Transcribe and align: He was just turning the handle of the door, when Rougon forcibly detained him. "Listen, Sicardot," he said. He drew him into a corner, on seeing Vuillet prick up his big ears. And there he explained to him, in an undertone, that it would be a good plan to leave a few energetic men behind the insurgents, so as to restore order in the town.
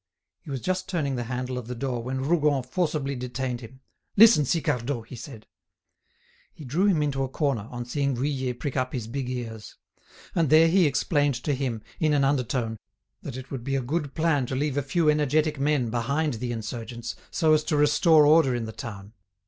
He 0.39 0.49
was 0.49 0.61
just 0.61 0.89
turning 0.89 1.15
the 1.15 1.25
handle 1.25 1.59
of 1.59 1.67
the 1.67 1.75
door, 1.75 2.01
when 2.01 2.23
Rougon 2.23 2.63
forcibly 2.63 3.15
detained 3.15 3.61
him. 3.61 3.81
"Listen, 4.17 4.45
Sicardot," 4.45 5.05
he 5.05 5.15
said. 5.15 5.45
He 6.55 6.65
drew 6.65 6.85
him 6.87 7.03
into 7.03 7.21
a 7.21 7.29
corner, 7.29 7.67
on 7.69 7.85
seeing 7.85 8.15
Vuillet 8.15 8.59
prick 8.59 8.75
up 8.75 8.93
his 8.93 9.05
big 9.05 9.29
ears. 9.29 9.77
And 10.33 10.49
there 10.49 10.69
he 10.69 10.87
explained 10.87 11.35
to 11.43 11.53
him, 11.53 11.83
in 11.99 12.15
an 12.15 12.23
undertone, 12.23 12.79
that 13.21 13.37
it 13.37 13.51
would 13.51 13.63
be 13.63 13.75
a 13.75 13.81
good 13.83 14.15
plan 14.15 14.47
to 14.47 14.55
leave 14.55 14.75
a 14.75 14.81
few 14.81 15.07
energetic 15.07 15.59
men 15.59 15.91
behind 15.91 16.33
the 16.39 16.51
insurgents, 16.51 17.15
so 17.29 17.53
as 17.53 17.63
to 17.65 17.77
restore 17.77 18.25
order 18.25 18.55
in 18.55 18.65
the 18.65 18.71
town. 18.71 19.13